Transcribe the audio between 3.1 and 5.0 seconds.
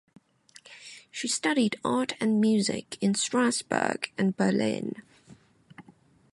Strasbourg and Berlin.